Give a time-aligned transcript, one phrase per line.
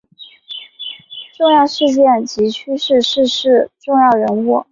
[1.37, 4.59] 重要事件及趋势逝世重要人物